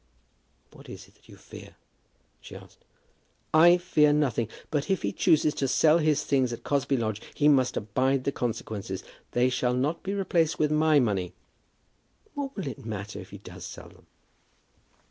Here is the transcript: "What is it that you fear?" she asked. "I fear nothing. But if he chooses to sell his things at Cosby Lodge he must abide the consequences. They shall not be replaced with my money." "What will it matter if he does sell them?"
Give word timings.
"What 0.71 0.89
is 0.89 1.07
it 1.07 1.13
that 1.13 1.29
you 1.29 1.35
fear?" 1.37 1.75
she 2.39 2.55
asked. 2.55 2.83
"I 3.53 3.77
fear 3.77 4.11
nothing. 4.11 4.47
But 4.71 4.89
if 4.89 5.03
he 5.03 5.11
chooses 5.11 5.53
to 5.53 5.67
sell 5.67 5.99
his 5.99 6.23
things 6.23 6.51
at 6.51 6.63
Cosby 6.63 6.97
Lodge 6.97 7.21
he 7.35 7.47
must 7.47 7.77
abide 7.77 8.23
the 8.23 8.31
consequences. 8.31 9.03
They 9.33 9.47
shall 9.49 9.75
not 9.75 10.01
be 10.01 10.15
replaced 10.15 10.57
with 10.57 10.71
my 10.71 10.99
money." 10.99 11.33
"What 12.33 12.55
will 12.55 12.67
it 12.67 12.83
matter 12.83 13.19
if 13.19 13.29
he 13.29 13.37
does 13.37 13.63
sell 13.63 13.89
them?" 13.89 14.07